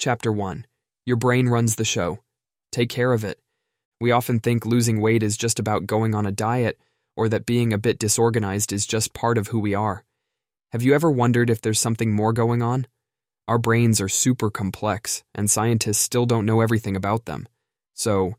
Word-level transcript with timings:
Chapter 0.00 0.32
1 0.32 0.64
Your 1.04 1.18
brain 1.18 1.50
runs 1.50 1.76
the 1.76 1.84
show. 1.84 2.20
Take 2.72 2.88
care 2.88 3.12
of 3.12 3.22
it. 3.22 3.38
We 4.00 4.12
often 4.12 4.40
think 4.40 4.64
losing 4.64 4.98
weight 4.98 5.22
is 5.22 5.36
just 5.36 5.58
about 5.58 5.86
going 5.86 6.14
on 6.14 6.24
a 6.24 6.32
diet, 6.32 6.80
or 7.18 7.28
that 7.28 7.44
being 7.44 7.70
a 7.70 7.76
bit 7.76 7.98
disorganized 7.98 8.72
is 8.72 8.86
just 8.86 9.12
part 9.12 9.36
of 9.36 9.48
who 9.48 9.58
we 9.58 9.74
are. 9.74 10.06
Have 10.72 10.82
you 10.82 10.94
ever 10.94 11.10
wondered 11.10 11.50
if 11.50 11.60
there's 11.60 11.78
something 11.78 12.12
more 12.12 12.32
going 12.32 12.62
on? 12.62 12.86
Our 13.46 13.58
brains 13.58 14.00
are 14.00 14.08
super 14.08 14.50
complex, 14.50 15.22
and 15.34 15.50
scientists 15.50 15.98
still 15.98 16.24
don't 16.24 16.46
know 16.46 16.62
everything 16.62 16.96
about 16.96 17.26
them. 17.26 17.46
So, 17.92 18.36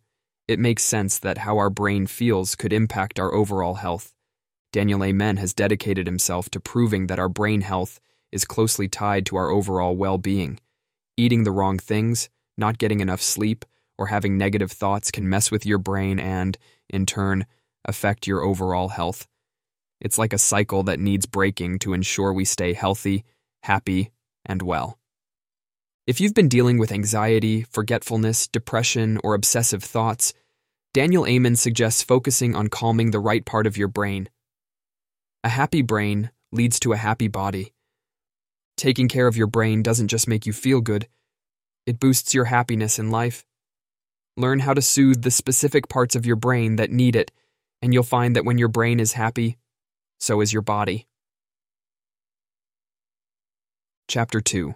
it 0.48 0.58
makes 0.58 0.82
sense 0.82 1.20
that 1.20 1.38
how 1.38 1.60
our 1.60 1.70
brain 1.70 2.08
feels 2.08 2.56
could 2.56 2.74
impact 2.74 3.20
our 3.20 3.36
overall 3.36 3.76
health. 3.76 4.16
Daniel 4.74 5.04
Amen 5.04 5.38
has 5.38 5.54
dedicated 5.54 6.08
himself 6.08 6.50
to 6.50 6.60
proving 6.60 7.06
that 7.06 7.20
our 7.20 7.30
brain 7.30 7.62
health 7.62 8.00
is 8.32 8.46
closely 8.46 8.88
tied 8.88 9.28
to 9.28 9.36
our 9.36 9.52
overall 9.52 9.96
well 9.96 10.18
being. 10.18 10.60
Eating 11.22 11.44
the 11.44 11.52
wrong 11.52 11.78
things, 11.78 12.30
not 12.58 12.80
getting 12.80 13.00
enough 13.00 13.22
sleep, 13.22 13.64
or 13.96 14.08
having 14.08 14.40
negative 14.40 14.72
thoughts 14.72 15.12
can 15.12 15.30
mess 15.30 15.52
with 15.52 15.68
your 15.68 15.78
brain 15.78 16.20
and, 16.20 16.58
in 16.90 17.06
turn, 17.06 17.46
affect 17.86 18.26
your 18.26 18.42
overall 18.42 18.88
health. 18.88 19.28
It's 20.00 20.18
like 20.18 20.34
a 20.34 20.40
cycle 20.40 20.82
that 20.82 21.00
needs 21.00 21.28
breaking 21.28 21.78
to 21.80 21.94
ensure 21.94 22.34
we 22.34 22.44
stay 22.44 22.74
healthy, 22.74 23.24
happy, 23.62 24.10
and 24.44 24.64
well. 24.64 24.98
If 26.08 26.20
you've 26.20 26.34
been 26.34 26.50
dealing 26.50 26.80
with 26.80 26.92
anxiety, 26.92 27.68
forgetfulness, 27.70 28.48
depression, 28.48 29.20
or 29.24 29.36
obsessive 29.36 29.84
thoughts, 29.84 30.34
Daniel 30.92 31.28
Amen 31.28 31.56
suggests 31.56 32.02
focusing 32.02 32.56
on 32.56 32.68
calming 32.68 33.12
the 33.12 33.20
right 33.20 33.46
part 33.46 33.68
of 33.68 33.78
your 33.78 33.90
brain. 33.90 34.28
A 35.44 35.50
happy 35.50 35.84
brain 35.84 36.32
leads 36.52 36.80
to 36.80 36.94
a 36.94 36.98
happy 36.98 37.28
body. 37.28 37.74
Taking 38.78 39.08
care 39.08 39.28
of 39.28 39.38
your 39.38 39.48
brain 39.48 39.84
doesn't 39.84 40.08
just 40.08 40.28
make 40.28 40.46
you 40.46 40.54
feel 40.54 40.82
good, 40.82 41.08
it 41.86 42.00
boosts 42.00 42.34
your 42.34 42.46
happiness 42.46 43.00
in 43.00 43.10
life. 43.12 43.44
Learn 44.38 44.60
how 44.60 44.74
to 44.74 44.82
soothe 44.82 45.24
the 45.24 45.32
specific 45.32 45.90
parts 45.90 46.16
of 46.16 46.26
your 46.26 46.36
brain 46.36 46.78
that 46.78 46.92
need 46.92 47.16
it, 47.16 47.32
and 47.82 47.94
you'll 47.94 48.04
find 48.04 48.36
that 48.36 48.46
when 48.46 48.58
your 48.58 48.68
brain 48.68 49.00
is 49.00 49.14
happy, 49.14 49.58
so 50.20 50.42
is 50.42 50.54
your 50.54 50.62
body. 50.62 51.08
Chapter 54.08 54.42
2 54.42 54.76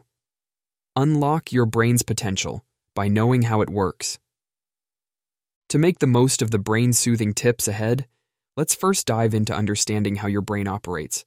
Unlock 0.95 1.51
your 1.51 1.65
brain's 1.65 2.03
potential 2.03 2.65
by 2.95 3.07
knowing 3.07 3.43
how 3.43 3.61
it 3.61 3.69
works. 3.69 4.17
To 5.69 5.77
make 5.77 5.99
the 5.99 6.07
most 6.07 6.41
of 6.41 6.51
the 6.51 6.59
brain 6.59 6.93
soothing 6.93 7.33
tips 7.33 7.67
ahead, 7.67 8.07
let's 8.55 8.73
first 8.73 9.07
dive 9.07 9.33
into 9.33 9.53
understanding 9.53 10.17
how 10.17 10.27
your 10.27 10.41
brain 10.41 10.67
operates. 10.67 11.25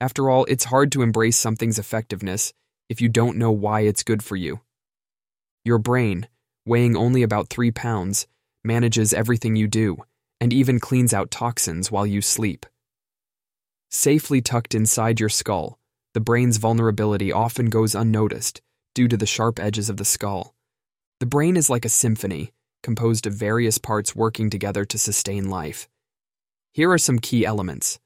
After 0.00 0.30
all, 0.30 0.44
it's 0.44 0.64
hard 0.64 0.92
to 0.92 1.02
embrace 1.02 1.36
something's 1.36 1.78
effectiveness 1.78 2.52
if 2.88 3.00
you 3.00 3.08
don't 3.08 3.36
know 3.36 3.50
why 3.50 3.80
it's 3.80 4.02
good 4.02 4.22
for 4.22 4.36
you. 4.36 4.60
Your 5.64 5.78
brain, 5.78 6.28
weighing 6.64 6.96
only 6.96 7.22
about 7.22 7.48
three 7.48 7.70
pounds, 7.70 8.26
manages 8.64 9.12
everything 9.12 9.56
you 9.56 9.66
do 9.66 9.98
and 10.40 10.52
even 10.52 10.78
cleans 10.78 11.12
out 11.12 11.30
toxins 11.30 11.90
while 11.90 12.06
you 12.06 12.20
sleep. 12.20 12.64
Safely 13.90 14.40
tucked 14.40 14.74
inside 14.74 15.18
your 15.18 15.28
skull, 15.28 15.78
the 16.14 16.20
brain's 16.20 16.58
vulnerability 16.58 17.32
often 17.32 17.66
goes 17.66 17.94
unnoticed 17.94 18.60
due 18.94 19.08
to 19.08 19.16
the 19.16 19.26
sharp 19.26 19.58
edges 19.58 19.90
of 19.90 19.96
the 19.96 20.04
skull. 20.04 20.54
The 21.20 21.26
brain 21.26 21.56
is 21.56 21.68
like 21.68 21.84
a 21.84 21.88
symphony, 21.88 22.52
composed 22.82 23.26
of 23.26 23.34
various 23.34 23.78
parts 23.78 24.14
working 24.14 24.50
together 24.50 24.84
to 24.84 24.98
sustain 24.98 25.50
life. 25.50 25.88
Here 26.72 26.90
are 26.92 26.98
some 26.98 27.18
key 27.18 27.44
elements 27.44 27.98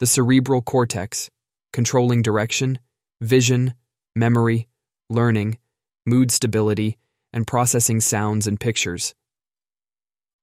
the 0.00 0.06
cerebral 0.06 0.62
cortex, 0.62 1.30
controlling 1.74 2.22
direction, 2.22 2.78
vision, 3.20 3.74
memory, 4.16 4.66
learning, 5.10 5.58
mood 6.06 6.30
stability, 6.30 6.96
and 7.34 7.46
processing 7.46 8.00
sounds 8.00 8.46
and 8.46 8.58
pictures. 8.58 9.14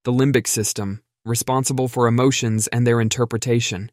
The 0.05 0.14
limbic 0.14 0.45
system, 0.45 1.02
responsible 1.25 1.88
for 1.88 2.08
emotions 2.08 2.67
and 2.67 2.86
their 2.86 3.02
interpretation. 3.02 3.92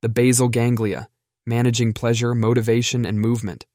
The 0.00 0.08
basal 0.08 0.48
ganglia, 0.48 1.10
managing 1.46 1.92
pleasure, 1.92 2.34
motivation, 2.34 3.04
and 3.04 3.20
movement. 3.20 3.66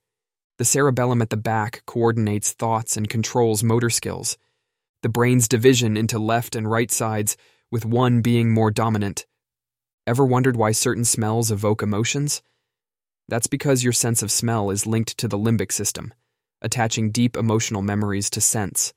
The 0.57 0.65
cerebellum 0.65 1.21
at 1.21 1.29
the 1.29 1.37
back 1.37 1.83
coordinates 1.85 2.53
thoughts 2.53 2.97
and 2.97 3.07
controls 3.07 3.63
motor 3.63 3.91
skills. 3.91 4.37
The 5.03 5.09
brain's 5.09 5.47
division 5.47 5.95
into 5.95 6.17
left 6.17 6.55
and 6.55 6.69
right 6.69 6.89
sides, 6.89 7.37
with 7.71 7.85
one 7.85 8.21
being 8.21 8.51
more 8.51 8.71
dominant. 8.71 9.27
Ever 10.05 10.25
wondered 10.25 10.57
why 10.57 10.71
certain 10.71 11.05
smells 11.05 11.51
evoke 11.51 11.81
emotions? 11.81 12.41
That's 13.27 13.47
because 13.47 13.83
your 13.83 13.93
sense 13.93 14.21
of 14.21 14.31
smell 14.31 14.69
is 14.69 14.85
linked 14.85 15.17
to 15.17 15.27
the 15.27 15.37
limbic 15.37 15.71
system 15.71 16.13
attaching 16.63 17.11
deep 17.11 17.35
emotional 17.35 17.81
memories 17.81 18.29
to 18.31 18.41
sense. 18.41 18.93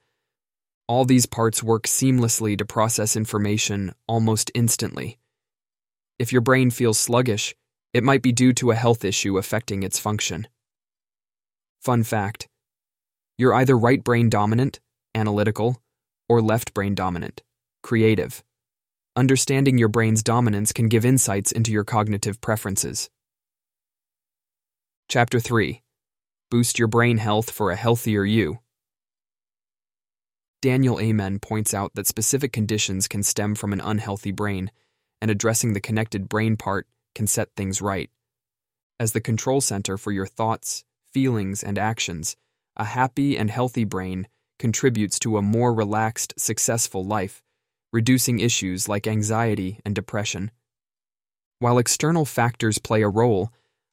All 0.89 1.05
these 1.05 1.27
parts 1.27 1.63
work 1.63 1.83
seamlessly 1.83 2.57
to 2.57 2.65
process 2.65 3.17
information 3.17 3.93
almost 4.07 4.53
instantly. 4.55 5.19
If 6.19 6.33
your 6.33 6.41
brain 6.41 6.71
feels 6.71 6.97
sluggish, 6.97 7.55
it 7.93 8.05
might 8.05 8.23
be 8.23 8.33
due 8.33 8.53
to 8.55 8.71
a 8.71 8.77
health 8.77 9.05
issue 9.05 9.37
affecting 9.37 9.83
its 9.83 9.99
function. 9.99 10.47
Fun 11.83 12.05
fact 12.05 12.49
you're 13.39 13.53
either 13.53 13.77
right 13.77 14.03
brain 14.03 14.31
dominant, 14.31 14.81
analytical, 15.15 15.83
or 16.27 16.41
left 16.41 16.73
brain 16.73 16.95
dominant, 16.95 17.43
creative. 17.83 18.43
Understanding 19.17 19.79
your 19.79 19.89
brain's 19.89 20.23
dominance 20.23 20.75
can 20.75 20.89
give 20.89 21.07
insights 21.07 21.51
into 21.51 21.73
your 21.73 21.85
cognitive 21.85 22.39
preferences. 22.43 23.09
Chapter 25.09 25.41
3 25.41 25.83
Boost 26.51 26.79
your 26.79 26.87
brain 26.87 27.17
health 27.17 27.51
for 27.51 27.71
a 27.71 27.77
healthier 27.77 28.25
you. 28.25 28.59
Daniel 30.61 31.01
Amen 31.01 31.39
points 31.39 31.73
out 31.73 31.93
that 31.95 32.07
specific 32.07 32.53
conditions 32.53 33.09
can 33.09 33.23
stem 33.23 33.55
from 33.55 33.73
an 33.73 33.81
unhealthy 33.81 34.33
brain, 34.33 34.71
and 35.23 35.31
addressing 35.31 35.73
the 35.73 35.81
connected 35.81 36.29
brain 36.29 36.59
part 36.59 36.87
can 37.15 37.27
set 37.27 37.49
things 37.57 37.81
right. 37.81 38.11
As 39.01 39.13
the 39.13 39.23
control 39.23 39.63
center 39.63 39.97
for 39.97 40.13
your 40.13 40.27
thoughts, 40.27 40.85
feelings, 41.11 41.65
and 41.65 41.79
actions, 41.79 42.37
a 42.77 42.85
happy 42.85 43.39
and 43.39 43.51
healthy 43.51 43.85
brain 43.85 44.29
contributes 44.59 45.19
to 45.21 45.39
a 45.39 45.43
more 45.43 45.73
relaxed, 45.73 46.35
successful 46.37 47.03
life, 47.03 47.43
reducing 47.97 48.39
issues 48.39 48.89
like 48.89 49.07
anxiety 49.07 49.73
and 49.85 49.95
depression. 49.95 50.51
While 51.59 51.79
external 51.79 52.25
factors 52.25 52.79
play 52.79 53.03
a 53.03 53.09
role, 53.09 53.51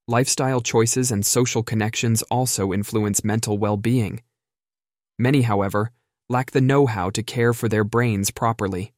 Lifestyle 0.08 0.60
choices 0.60 1.12
and 1.12 1.26
social 1.26 1.64
connections 1.64 2.24
also 2.24 2.74
influence 2.74 3.24
mental 3.24 3.58
well 3.58 3.78
being. 3.78 4.22
Many, 5.18 5.44
however, 5.44 5.92
lack 6.28 6.52
the 6.52 6.60
know 6.60 6.88
how 6.88 7.10
to 7.12 7.24
care 7.24 7.54
for 7.54 7.70
their 7.70 7.86
brains 7.86 8.30
properly. 8.30 8.92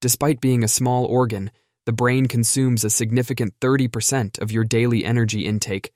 Despite 0.00 0.40
being 0.40 0.64
a 0.64 0.68
small 0.68 1.04
organ, 1.04 1.50
the 1.84 1.92
brain 1.92 2.28
consumes 2.28 2.82
a 2.82 2.88
significant 2.88 3.60
30% 3.60 4.40
of 4.40 4.50
your 4.50 4.64
daily 4.64 5.04
energy 5.04 5.44
intake, 5.44 5.92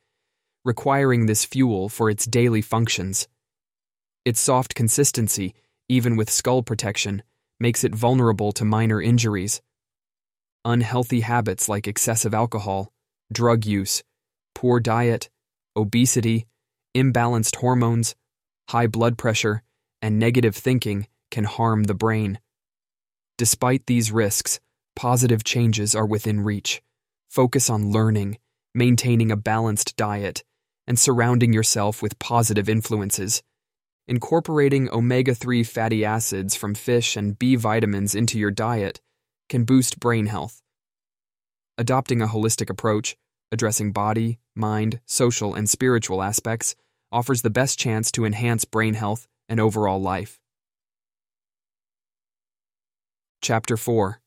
requiring 0.66 1.24
this 1.24 1.46
fuel 1.46 1.88
for 1.88 2.10
its 2.10 2.26
daily 2.26 2.60
functions. 2.60 3.26
Its 4.26 4.38
soft 4.38 4.74
consistency, 4.74 5.54
even 5.88 6.14
with 6.14 6.28
skull 6.28 6.62
protection, 6.62 7.22
makes 7.60 7.84
it 7.84 7.94
vulnerable 7.94 8.50
to 8.52 8.64
minor 8.64 9.00
injuries. 9.00 9.60
Unhealthy 10.64 11.20
habits 11.20 11.68
like 11.68 11.86
excessive 11.86 12.34
alcohol, 12.34 12.92
drug 13.32 13.64
use, 13.64 14.02
poor 14.54 14.80
diet, 14.80 15.28
obesity, 15.76 16.46
imbalanced 16.96 17.56
hormones, 17.56 18.16
high 18.70 18.86
blood 18.86 19.16
pressure, 19.16 19.62
and 20.02 20.18
negative 20.18 20.56
thinking 20.56 21.06
can 21.30 21.44
harm 21.44 21.84
the 21.84 21.94
brain. 21.94 22.40
Despite 23.38 23.86
these 23.86 24.10
risks, 24.10 24.60
positive 24.96 25.44
changes 25.44 25.94
are 25.94 26.06
within 26.06 26.40
reach. 26.40 26.82
Focus 27.30 27.70
on 27.70 27.92
learning, 27.92 28.38
maintaining 28.74 29.30
a 29.30 29.36
balanced 29.36 29.96
diet, 29.96 30.42
and 30.86 30.98
surrounding 30.98 31.52
yourself 31.52 32.02
with 32.02 32.18
positive 32.18 32.68
influences. 32.68 33.42
Incorporating 34.10 34.90
omega 34.90 35.36
3 35.36 35.62
fatty 35.62 36.04
acids 36.04 36.56
from 36.56 36.74
fish 36.74 37.16
and 37.16 37.38
B 37.38 37.54
vitamins 37.54 38.12
into 38.12 38.40
your 38.40 38.50
diet 38.50 39.00
can 39.48 39.62
boost 39.62 40.00
brain 40.00 40.26
health. 40.26 40.62
Adopting 41.78 42.20
a 42.20 42.26
holistic 42.26 42.68
approach, 42.68 43.16
addressing 43.52 43.92
body, 43.92 44.40
mind, 44.56 44.98
social, 45.06 45.54
and 45.54 45.70
spiritual 45.70 46.24
aspects, 46.24 46.74
offers 47.12 47.42
the 47.42 47.50
best 47.50 47.78
chance 47.78 48.10
to 48.10 48.24
enhance 48.24 48.64
brain 48.64 48.94
health 48.94 49.28
and 49.48 49.60
overall 49.60 50.02
life. 50.02 50.40
Chapter 53.40 53.76
4 53.76 54.20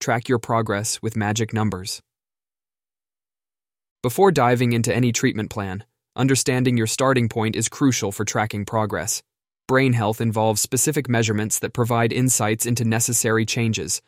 Track 0.00 0.28
Your 0.28 0.38
Progress 0.38 1.00
with 1.00 1.16
Magic 1.16 1.54
Numbers. 1.54 2.02
Before 4.02 4.30
diving 4.30 4.74
into 4.74 4.94
any 4.94 5.12
treatment 5.12 5.48
plan, 5.48 5.84
understanding 6.16 6.76
your 6.76 6.86
starting 6.86 7.28
point 7.28 7.56
is 7.56 7.68
crucial 7.68 8.12
for 8.12 8.24
tracking 8.24 8.64
progress. 8.64 9.22
Brain 9.66 9.94
health 9.94 10.20
involves 10.20 10.60
specific 10.60 11.08
measurements 11.08 11.58
that 11.58 11.72
provide 11.72 12.12
insights 12.12 12.66
into 12.66 12.84
necessary 12.84 13.46
changes. 13.46 14.02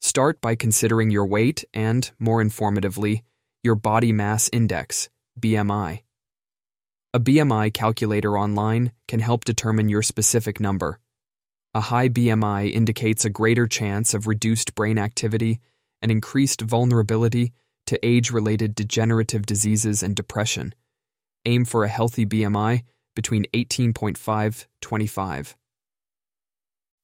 Start 0.00 0.40
by 0.40 0.54
considering 0.54 1.10
your 1.10 1.26
weight 1.26 1.64
and, 1.74 2.10
more 2.18 2.42
informatively, 2.42 3.22
your 3.62 3.74
body 3.74 4.12
mass 4.12 4.48
index, 4.52 5.10
BMI. 5.38 6.02
A 7.12 7.20
BMI 7.20 7.74
calculator 7.74 8.38
online 8.38 8.92
can 9.08 9.20
help 9.20 9.44
determine 9.44 9.88
your 9.88 10.02
specific 10.02 10.60
number. 10.60 11.00
A 11.74 11.80
high 11.80 12.08
BMI 12.08 12.72
indicates 12.72 13.24
a 13.24 13.30
greater 13.30 13.66
chance 13.66 14.14
of 14.14 14.26
reduced 14.26 14.74
brain 14.74 14.96
activity 14.96 15.60
and 16.00 16.10
increased 16.10 16.60
vulnerability 16.60 17.52
to 17.86 17.98
age 18.06 18.30
related 18.30 18.74
degenerative 18.74 19.44
diseases 19.44 20.02
and 20.02 20.14
depression. 20.14 20.74
Aim 21.46 21.64
for 21.64 21.84
a 21.84 21.88
healthy 21.88 22.26
BMI 22.26 22.82
between 23.16 23.46
18.5 23.54 24.66
25. 24.80 25.56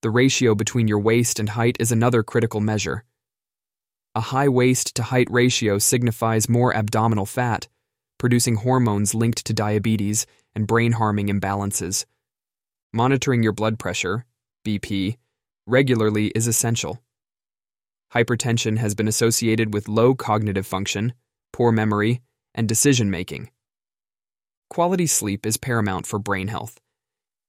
The 0.02 0.10
ratio 0.10 0.54
between 0.54 0.88
your 0.88 0.98
waist 0.98 1.38
and 1.38 1.48
height 1.50 1.76
is 1.80 1.90
another 1.90 2.22
critical 2.22 2.60
measure. 2.60 3.04
A 4.14 4.20
high 4.20 4.48
waist 4.48 4.94
to 4.96 5.02
height 5.02 5.28
ratio 5.30 5.78
signifies 5.78 6.48
more 6.48 6.74
abdominal 6.76 7.26
fat, 7.26 7.68
producing 8.18 8.56
hormones 8.56 9.14
linked 9.14 9.44
to 9.46 9.54
diabetes 9.54 10.26
and 10.54 10.66
brain 10.66 10.92
harming 10.92 11.28
imbalances. 11.28 12.04
Monitoring 12.92 13.42
your 13.42 13.52
blood 13.52 13.78
pressure, 13.78 14.26
BP, 14.66 15.16
regularly 15.66 16.26
is 16.34 16.46
essential. 16.46 17.02
Hypertension 18.14 18.76
has 18.78 18.94
been 18.94 19.08
associated 19.08 19.74
with 19.74 19.88
low 19.88 20.14
cognitive 20.14 20.66
function, 20.66 21.14
poor 21.52 21.72
memory, 21.72 22.20
and 22.54 22.68
decision 22.68 23.10
making. 23.10 23.50
Quality 24.68 25.06
sleep 25.06 25.46
is 25.46 25.56
paramount 25.56 26.06
for 26.06 26.18
brain 26.18 26.48
health. 26.48 26.80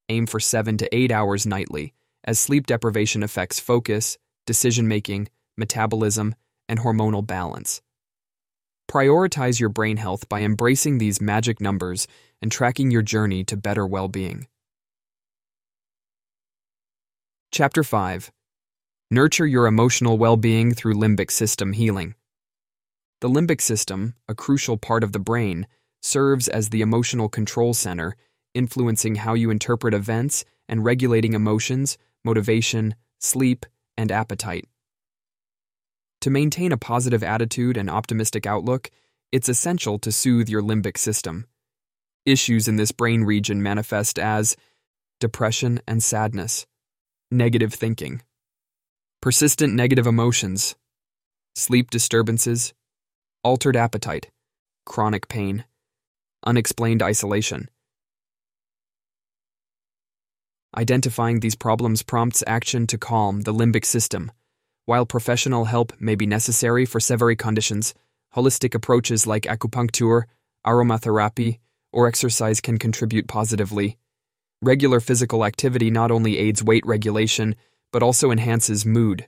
Aim 0.09 0.25
for 0.27 0.39
7 0.39 0.77
to 0.77 0.95
8 0.95 1.11
hours 1.11 1.45
nightly, 1.45 1.93
as 2.23 2.39
sleep 2.39 2.67
deprivation 2.67 3.23
affects 3.23 3.59
focus, 3.59 4.17
decision 4.45 4.87
making, 4.87 5.29
metabolism, 5.57 6.35
and 6.69 6.79
hormonal 6.79 7.25
balance. 7.25 7.81
Prioritize 8.89 9.59
your 9.59 9.69
brain 9.69 9.97
health 9.97 10.29
by 10.29 10.41
embracing 10.41 10.97
these 10.97 11.19
magic 11.19 11.59
numbers 11.59 12.07
and 12.41 12.51
tracking 12.51 12.91
your 12.91 13.01
journey 13.01 13.43
to 13.43 13.57
better 13.57 13.85
well 13.85 14.07
being. 14.07 14.47
Chapter 17.51 17.83
5 17.83 18.31
Nurture 19.09 19.47
your 19.47 19.67
emotional 19.67 20.17
well 20.17 20.37
being 20.37 20.73
through 20.73 20.93
limbic 20.93 21.31
system 21.31 21.73
healing. 21.73 22.15
The 23.19 23.29
limbic 23.29 23.61
system, 23.61 24.13
a 24.29 24.35
crucial 24.35 24.77
part 24.77 25.03
of 25.03 25.11
the 25.11 25.19
brain, 25.19 25.65
serves 26.01 26.47
as 26.47 26.69
the 26.69 26.81
emotional 26.81 27.29
control 27.29 27.73
center, 27.73 28.15
influencing 28.53 29.15
how 29.15 29.33
you 29.33 29.49
interpret 29.49 29.93
events 29.93 30.45
and 30.67 30.83
regulating 30.83 31.33
emotions, 31.33 31.97
motivation, 32.23 32.95
sleep, 33.19 33.65
and 33.97 34.11
appetite. 34.11 34.65
To 36.21 36.29
maintain 36.29 36.71
a 36.71 36.77
positive 36.77 37.23
attitude 37.23 37.77
and 37.77 37.89
optimistic 37.89 38.45
outlook, 38.45 38.89
it's 39.31 39.49
essential 39.49 39.99
to 39.99 40.11
soothe 40.11 40.49
your 40.49 40.61
limbic 40.61 40.97
system. 40.97 41.45
Issues 42.25 42.67
in 42.67 42.75
this 42.75 42.91
brain 42.91 43.23
region 43.23 43.61
manifest 43.61 44.17
as 44.19 44.57
depression 45.19 45.79
and 45.87 46.01
sadness, 46.01 46.65
negative 47.31 47.73
thinking, 47.73 48.21
persistent 49.21 49.73
negative 49.73 50.07
emotions, 50.07 50.75
sleep 51.55 51.89
disturbances, 51.89 52.73
altered 53.43 53.75
appetite, 53.75 54.29
chronic 54.85 55.27
pain, 55.27 55.65
unexplained 56.47 57.03
isolation. 57.03 57.69
Identifying 60.75 61.41
these 61.41 61.55
problems 61.55 62.01
prompts 62.01 62.43
action 62.47 62.87
to 62.87 62.97
calm 62.97 63.41
the 63.41 63.53
limbic 63.53 63.85
system 63.85 64.31
while 64.87 65.05
professional 65.05 65.65
help 65.65 65.91
may 65.99 66.15
be 66.15 66.25
necessary 66.25 66.85
for 66.85 67.01
severe 67.01 67.35
conditions, 67.35 67.93
holistic 68.33 68.73
approaches 68.73 69.27
like 69.27 69.43
acupuncture, 69.43 70.23
aromatherapy, 70.65 71.59
or 71.91 72.07
exercise 72.07 72.61
can 72.61 72.77
contribute 72.77 73.27
positively. 73.27 73.97
Regular 74.61 75.01
physical 75.01 75.43
activity 75.43 75.91
not 75.91 76.09
only 76.09 76.37
aids 76.37 76.63
weight 76.63 76.85
regulation, 76.85 77.53
but 77.91 78.01
also 78.01 78.31
enhances 78.31 78.85
mood. 78.85 79.27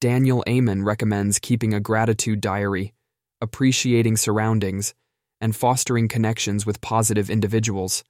Daniel 0.00 0.44
Amen 0.48 0.84
recommends 0.84 1.40
keeping 1.40 1.74
a 1.74 1.80
gratitude 1.80 2.40
diary, 2.40 2.94
appreciating 3.40 4.16
surroundings, 4.16 4.94
and 5.42 5.54
fostering 5.54 6.08
connections 6.08 6.64
with 6.64 6.80
positive 6.80 7.28
individuals. 7.28 8.04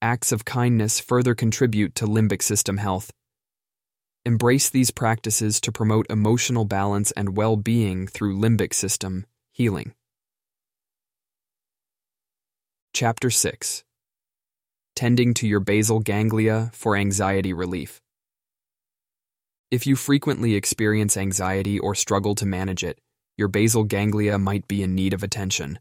Acts 0.00 0.32
of 0.32 0.44
kindness 0.46 0.98
further 0.98 1.34
contribute 1.34 1.94
to 1.94 2.06
limbic 2.06 2.42
system 2.42 2.78
health. 2.78 3.12
Embrace 4.24 4.70
these 4.70 4.90
practices 4.90 5.60
to 5.60 5.70
promote 5.70 6.06
emotional 6.10 6.64
balance 6.64 7.10
and 7.12 7.36
well 7.36 7.56
being 7.56 8.06
through 8.06 8.36
limbic 8.36 8.72
system 8.72 9.26
healing. 9.52 9.92
Chapter 12.94 13.30
6 13.30 13.84
Tending 14.96 15.34
to 15.34 15.46
your 15.46 15.60
basal 15.60 16.00
ganglia 16.00 16.70
for 16.72 16.96
anxiety 16.96 17.52
relief. 17.52 18.00
If 19.70 19.86
you 19.86 19.96
frequently 19.96 20.54
experience 20.54 21.16
anxiety 21.16 21.78
or 21.78 21.94
struggle 21.94 22.34
to 22.36 22.46
manage 22.46 22.84
it, 22.84 22.98
your 23.36 23.48
basal 23.48 23.84
ganglia 23.84 24.38
might 24.38 24.68
be 24.68 24.82
in 24.82 24.94
need 24.94 25.14
of 25.14 25.22
attention. 25.22 25.78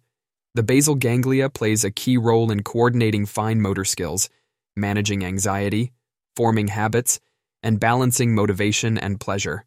The 0.54 0.64
basal 0.64 0.96
ganglia 0.96 1.50
plays 1.50 1.86
a 1.86 1.92
key 1.92 2.18
role 2.18 2.52
in 2.52 2.64
coordinating 2.64 3.26
fine 3.26 3.62
motor 3.62 3.86
skills, 3.86 4.30
managing 4.76 5.24
anxiety, 5.24 5.94
forming 6.36 6.68
habits, 6.68 7.22
and 7.64 7.80
balancing 7.80 8.36
motivation 8.36 8.98
and 8.98 9.20
pleasure. 9.20 9.66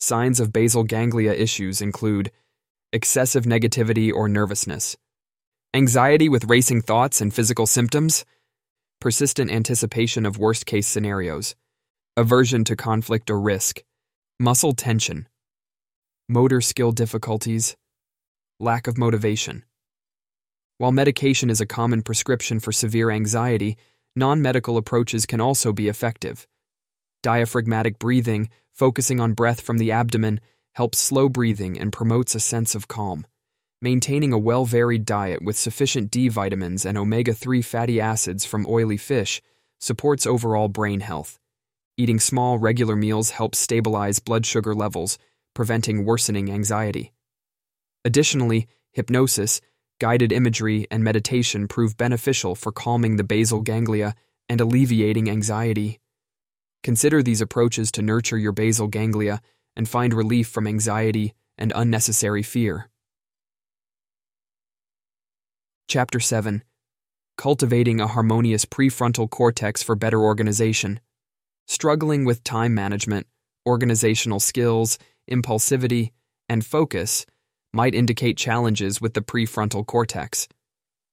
Signs 0.00 0.40
of 0.40 0.52
basal 0.52 0.82
ganglia 0.82 1.32
issues 1.32 1.80
include 1.80 2.32
excessive 2.92 3.44
negativity 3.44 4.12
or 4.12 4.28
nervousness, 4.28 4.96
anxiety 5.72 6.28
with 6.28 6.46
racing 6.46 6.82
thoughts 6.82 7.20
and 7.20 7.32
physical 7.32 7.66
symptoms, 7.66 8.24
persistent 9.00 9.52
anticipation 9.52 10.26
of 10.26 10.38
worst 10.38 10.66
case 10.66 10.88
scenarios, 10.88 11.54
aversion 12.16 12.64
to 12.64 12.74
conflict 12.74 13.30
or 13.30 13.40
risk, 13.40 13.84
muscle 14.40 14.72
tension, 14.72 15.28
motor 16.28 16.60
skill 16.60 16.90
difficulties, 16.90 17.76
lack 18.58 18.88
of 18.88 18.98
motivation. 18.98 19.64
While 20.78 20.92
medication 20.92 21.50
is 21.50 21.60
a 21.60 21.66
common 21.66 22.02
prescription 22.02 22.60
for 22.60 22.70
severe 22.70 23.10
anxiety, 23.10 23.76
non 24.14 24.40
medical 24.40 24.76
approaches 24.76 25.26
can 25.26 25.40
also 25.40 25.72
be 25.72 25.88
effective. 25.88 26.46
Diaphragmatic 27.20 27.98
breathing, 27.98 28.48
focusing 28.72 29.18
on 29.18 29.32
breath 29.32 29.60
from 29.60 29.78
the 29.78 29.90
abdomen, 29.90 30.40
helps 30.74 31.00
slow 31.00 31.28
breathing 31.28 31.76
and 31.76 31.92
promotes 31.92 32.36
a 32.36 32.40
sense 32.40 32.76
of 32.76 32.86
calm. 32.86 33.26
Maintaining 33.82 34.32
a 34.32 34.38
well 34.38 34.64
varied 34.64 35.04
diet 35.04 35.42
with 35.42 35.56
sufficient 35.56 36.12
D 36.12 36.28
vitamins 36.28 36.86
and 36.86 36.96
omega 36.96 37.34
3 37.34 37.60
fatty 37.60 38.00
acids 38.00 38.44
from 38.44 38.64
oily 38.68 38.96
fish 38.96 39.42
supports 39.80 40.26
overall 40.26 40.68
brain 40.68 41.00
health. 41.00 41.40
Eating 41.96 42.20
small, 42.20 42.56
regular 42.56 42.94
meals 42.94 43.30
helps 43.30 43.58
stabilize 43.58 44.20
blood 44.20 44.46
sugar 44.46 44.76
levels, 44.76 45.18
preventing 45.54 46.04
worsening 46.04 46.52
anxiety. 46.52 47.12
Additionally, 48.04 48.68
hypnosis, 48.92 49.60
guided 49.98 50.32
imagery, 50.32 50.86
and 50.90 51.02
meditation 51.02 51.68
prove 51.68 51.96
beneficial 51.96 52.54
for 52.54 52.72
calming 52.72 53.16
the 53.16 53.24
basal 53.24 53.60
ganglia 53.60 54.14
and 54.48 54.60
alleviating 54.60 55.28
anxiety. 55.28 56.00
Consider 56.82 57.22
these 57.22 57.40
approaches 57.40 57.90
to 57.92 58.02
nurture 58.02 58.38
your 58.38 58.52
basal 58.52 58.86
ganglia 58.86 59.40
and 59.76 59.88
find 59.88 60.14
relief 60.14 60.48
from 60.48 60.66
anxiety 60.66 61.34
and 61.56 61.72
unnecessary 61.74 62.42
fear. 62.42 62.88
Chapter 65.88 66.20
7 66.20 66.62
Cultivating 67.36 68.00
a 68.00 68.06
harmonious 68.06 68.64
prefrontal 68.64 69.30
cortex 69.30 69.82
for 69.82 69.94
better 69.94 70.20
organization. 70.20 71.00
Struggling 71.66 72.24
with 72.24 72.44
time 72.44 72.74
management, 72.74 73.26
organizational 73.66 74.40
skills, 74.40 74.98
impulsivity, 75.30 76.12
and 76.48 76.64
focus 76.64 77.26
might 77.72 77.94
indicate 77.94 78.36
challenges 78.36 79.00
with 79.00 79.14
the 79.14 79.22
prefrontal 79.22 79.86
cortex. 79.86 80.48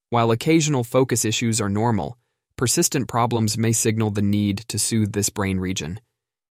While 0.09 0.31
occasional 0.31 0.83
focus 0.83 1.25
issues 1.25 1.59
are 1.59 1.69
normal, 1.69 2.17
Persistent 2.57 3.09
problems 3.09 3.57
may 3.57 3.73
signal 3.73 4.11
the 4.11 4.21
need 4.21 4.59
to 4.69 4.79
soothe 4.79 5.11
this 5.11 5.29
brain 5.29 5.59
region. 5.59 5.99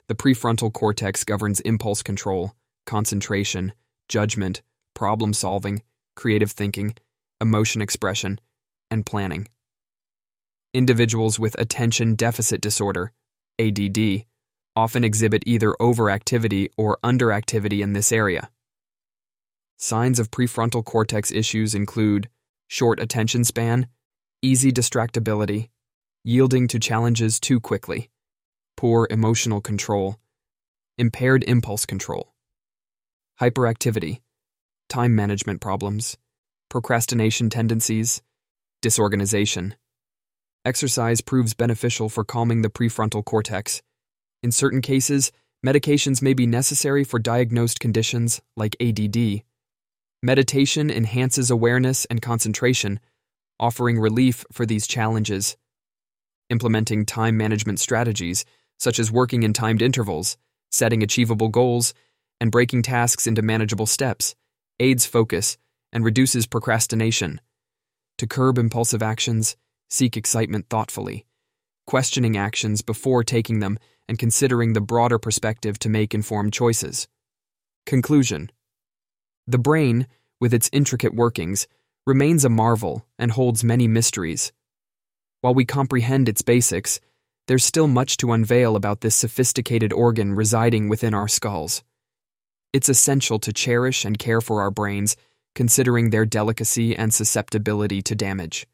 The 0.09 0.15
prefrontal 0.15 0.73
cortex 0.73 1.25
governs 1.25 1.61
impulse 1.61 2.03
control, 2.03 2.55
concentration, 2.87 3.75
judgment, 4.09 4.63
problem 4.95 5.35
solving, 5.35 5.83
creative 6.17 6.53
thinking, 6.53 6.95
emotion 7.39 7.83
expression, 7.83 8.41
and 8.91 9.05
planning. 9.05 9.49
Individuals 10.73 11.39
with 11.39 11.59
attention 11.61 12.15
deficit 12.15 12.63
disorder, 12.63 13.13
ADD, 13.59 14.25
often 14.75 15.05
exhibit 15.05 15.43
either 15.45 15.75
overactivity 15.81 16.71
or 16.79 16.97
underactivity 17.05 17.81
in 17.83 17.93
this 17.93 18.11
area. 18.11 18.49
Signs 19.83 20.19
of 20.19 20.31
prefrontal 20.31 20.85
cortex 20.85 21.33
issues 21.33 21.75
include 21.75 22.29
short 22.69 23.01
attention 23.01 23.45
span, 23.45 23.87
easy 24.43 24.71
distractibility, 24.71 25.71
yielding 26.23 26.69
to 26.69 26.79
challenges 26.79 27.41
too 27.41 27.59
quickly, 27.59 28.11
poor 28.77 29.09
emotional 29.11 29.63
control, 29.63 30.19
impaired 30.99 31.43
impulse 31.45 31.87
control, 31.87 32.35
hyperactivity, 33.41 34.21
time 34.91 35.17
management 35.17 35.63
problems, 35.63 36.19
procrastination 36.69 37.49
tendencies, 37.49 38.23
Disorganization. 38.83 39.75
Exercise 40.65 41.21
proves 41.21 41.53
beneficial 41.53 42.09
for 42.09 42.25
calming 42.25 42.63
the 42.63 42.71
prefrontal 42.71 43.23
cortex. 43.23 43.83
In 44.43 44.53
certain 44.53 44.81
cases, 44.81 45.33
medications 45.65 46.23
may 46.23 46.33
be 46.33 46.47
necessary 46.47 47.05
for 47.05 47.19
diagnosed 47.19 47.79
conditions 47.79 48.41
like 48.57 48.77
ADD. 48.81 49.43
Meditation 50.23 50.91
enhances 50.91 51.51
awareness 51.51 52.05
and 52.05 52.21
concentration, 52.21 53.01
offering 53.59 53.99
relief 53.99 54.45
for 54.53 54.67
these 54.67 54.87
challenges. 54.87 55.57
Implementing 56.51 57.07
time 57.07 57.39
management 57.39 57.81
strategies, 57.81 58.45
such 58.79 58.99
as 58.99 59.11
working 59.11 59.45
in 59.45 59.55
timed 59.55 59.81
intervals, 59.81 60.37
setting 60.71 61.03
achievable 61.03 61.49
goals, 61.49 61.95
and 62.39 62.53
breaking 62.53 62.83
tasks 62.83 63.27
into 63.27 63.41
manageable 63.41 63.87
steps, 63.87 64.35
aids 64.79 65.07
focus 65.07 65.57
and 65.91 66.05
reduces 66.05 66.47
procrastination. 66.47 67.41
To 68.19 68.27
curb 68.27 68.59
impulsive 68.59 69.03
actions, 69.03 69.57
seek 69.89 70.19
excitement 70.19 70.67
thoughtfully, 70.69 71.25
questioning 71.87 72.37
actions 72.37 72.83
before 72.83 73.25
taking 73.25 73.61
them 73.61 73.79
and 74.07 74.19
considering 74.19 74.75
the 74.75 74.83
broader 74.83 75.19
perspective 75.19 75.79
to 75.79 75.89
make 75.89 76.15
informed 76.15 76.53
choices. 76.53 77.09
Conclusion 77.87 78.51
The 79.51 79.59
brain, 79.59 80.07
with 80.41 80.55
its 80.55 80.71
intricate 80.73 81.13
workings, 81.13 81.67
remains 82.07 82.45
a 82.45 82.49
marvel 82.49 83.05
and 83.19 83.33
holds 83.33 83.65
many 83.65 83.89
mysteries. 83.89 84.53
While 85.41 85.55
we 85.55 85.65
comprehend 85.65 86.29
its 86.29 86.41
basics, 86.41 87.01
there's 87.49 87.65
still 87.65 87.89
much 87.89 88.17
to 88.19 88.31
unveil 88.31 88.77
about 88.77 89.01
this 89.01 89.17
sophisticated 89.17 89.93
organ 89.93 90.35
residing 90.35 90.89
within 90.89 91.15
our 91.15 91.27
skulls. 91.27 91.83
It's 92.73 92.89
essential 92.89 93.41
to 93.41 93.53
cherish 93.53 94.05
and 94.05 94.21
care 94.21 94.41
for 94.41 94.63
our 94.63 94.71
brains, 94.71 95.17
considering 95.57 96.11
their 96.11 96.25
delicacy 96.25 96.95
and 96.95 97.13
susceptibility 97.13 98.03
to 98.03 98.15
damage. 98.15 98.69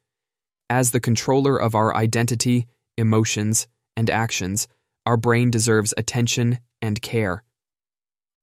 As 0.69 0.91
the 0.91 1.01
controller 1.01 1.57
of 1.57 1.75
our 1.75 1.97
identity, 1.97 2.67
emotions, 2.99 3.67
and 3.97 4.11
actions, 4.11 4.69
our 5.07 5.17
brain 5.17 5.51
deserves 5.51 5.95
attention 5.97 6.59
and 6.83 7.01
care. 7.01 7.45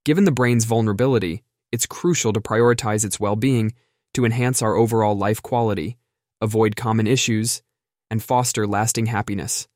Given 0.03 0.23
the 0.23 0.31
brain's 0.31 0.65
vulnerability, 0.65 1.43
it's 1.73 1.87
crucial 1.87 2.31
to 2.31 2.39
prioritize 2.39 3.03
its 3.03 3.19
well 3.19 3.35
being 3.35 3.73
to 4.13 4.25
enhance 4.25 4.61
our 4.61 4.75
overall 4.75 5.17
life 5.17 5.41
quality, 5.41 5.97
avoid 6.39 6.75
common 6.75 7.07
issues, 7.07 7.63
and 8.11 8.21
foster 8.21 8.67
lasting 8.67 9.07
happiness. 9.07 9.67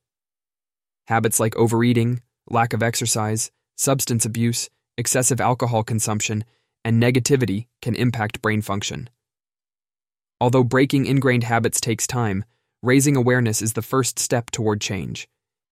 Habits 1.08 1.40
like 1.40 1.56
overeating, 1.56 2.22
lack 2.48 2.72
of 2.72 2.84
exercise, 2.84 3.50
substance 3.76 4.24
abuse, 4.24 4.70
excessive 4.96 5.40
alcohol 5.40 5.82
consumption, 5.82 6.44
and 6.84 7.02
negativity 7.02 7.66
can 7.82 7.96
impact 7.96 8.40
brain 8.40 8.62
function. 8.62 9.10
Although 10.40 10.62
breaking 10.62 11.06
ingrained 11.06 11.44
habits 11.44 11.80
takes 11.80 12.06
time, 12.06 12.44
raising 12.80 13.16
awareness 13.16 13.60
is 13.60 13.72
the 13.72 13.82
first 13.82 14.20
step 14.20 14.52
toward 14.52 14.80
change. 14.80 15.28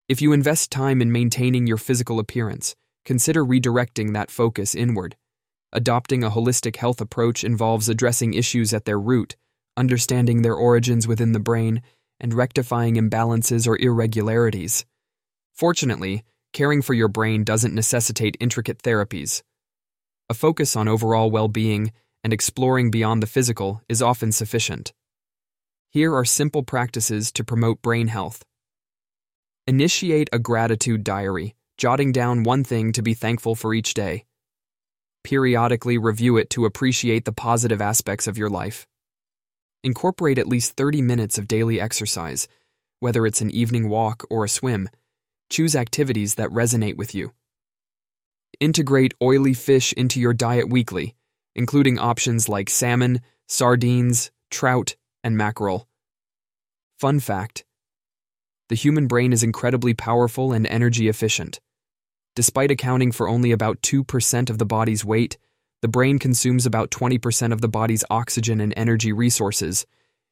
If 0.09 0.23
you 0.23 0.33
invest 0.33 0.71
time 0.71 1.03
in 1.03 1.13
maintaining 1.13 1.67
your 1.67 1.77
physical 1.77 2.19
appearance, 2.19 2.75
consider 3.05 3.45
redirecting 3.45 4.15
that 4.15 4.31
focus 4.31 4.75
inward. 4.75 5.17
Adopting 5.77 6.23
a 6.23 6.31
holistic 6.31 6.77
health 6.77 7.01
approach 7.01 7.43
involves 7.43 7.89
addressing 7.89 8.33
issues 8.33 8.73
at 8.73 8.85
their 8.85 8.99
root, 8.99 9.35
understanding 9.77 10.43
their 10.43 10.55
origins 10.55 11.09
within 11.09 11.33
the 11.33 11.41
brain, 11.41 11.83
and 12.21 12.33
rectifying 12.33 12.95
imbalances 12.95 13.67
or 13.67 13.77
irregularities. 13.79 14.87
Fortunately, 15.53 16.23
caring 16.53 16.81
for 16.81 16.95
your 16.95 17.09
brain 17.09 17.43
doesn't 17.43 17.75
necessitate 17.75 18.37
intricate 18.39 18.83
therapies. 18.83 19.43
A 20.29 20.35
focus 20.35 20.77
on 20.77 20.87
overall 20.87 21.29
well 21.29 21.49
being 21.49 21.93
and 22.23 22.33
exploring 22.33 22.93
beyond 22.93 23.21
the 23.21 23.27
physical 23.27 23.83
is 23.89 24.01
often 24.01 24.31
sufficient. 24.31 24.93
Here 25.91 26.15
are 26.15 26.25
simple 26.25 26.63
practices 26.63 27.33
to 27.33 27.45
promote 27.45 27.83
brain 27.83 28.07
health. 28.09 28.45
Initiate 29.67 30.29
a 30.33 30.39
gratitude 30.39 31.03
diary, 31.03 31.57
jotting 31.79 32.13
down 32.13 32.45
one 32.45 32.63
thing 32.63 32.93
to 32.93 33.03
be 33.03 33.15
thankful 33.15 33.57
for 33.57 33.75
each 33.75 33.93
day. 33.93 34.25
Periodically 35.25 35.99
review 35.99 36.37
it 36.37 36.51
to 36.51 36.65
appreciate 36.65 37.25
the 37.25 37.33
positive 37.33 37.81
aspects 37.81 38.27
of 38.27 38.39
your 38.39 38.51
life. 38.51 38.87
Incorporate 39.83 40.39
at 40.39 40.47
least 40.47 40.77
30 40.77 41.03
minutes 41.03 41.39
of 41.39 41.49
daily 41.49 41.81
exercise, 41.81 42.47
whether 43.01 43.27
it's 43.27 43.41
an 43.41 43.51
evening 43.51 43.89
walk 43.89 44.25
or 44.31 44.45
a 44.45 44.49
swim 44.49 44.89
Choose 45.51 45.77
activities 45.77 46.35
that 46.37 46.51
resonate 46.51 46.97
with 46.97 47.15
you. 47.15 47.33
Integrate 48.61 49.15
oily 49.23 49.55
fish 49.55 49.93
into 49.93 50.21
your 50.21 50.33
diet 50.33 50.69
weekly, 50.69 51.15
including 51.55 51.99
options 51.99 52.49
like 52.49 52.71
salmon, 52.71 53.21
sardines, 53.47 54.31
trout, 54.51 54.97
and 55.23 55.37
mackerel. 55.37 55.89
Fun 56.99 57.21
fact 57.21 57.65
The 58.69 58.75
human 58.75 59.07
brain 59.07 59.33
is 59.33 59.43
incredibly 59.43 59.95
powerful 59.95 60.53
and 60.53 60.67
energy 60.67 61.09
efficient. 61.09 61.61
Despite 62.37 62.73
accounting 62.73 63.13
for 63.13 63.29
only 63.29 63.53
about 63.53 63.81
2% 63.83 64.51
of 64.51 64.59
the 64.59 64.67
body's 64.67 65.05
weight, 65.05 65.39
the 65.83 65.89
brain 65.89 66.19
consumes 66.19 66.67
about 66.67 66.91
20% 66.91 67.53
of 67.53 67.61
the 67.61 67.69
body's 67.69 68.05
oxygen 68.11 68.61
and 68.61 68.75
energy 68.77 69.13
resources. 69.13 69.87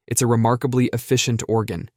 It's 0.09 0.23
a 0.23 0.26
remarkably 0.26 0.87
efficient 0.92 1.44
organ. 1.49 1.90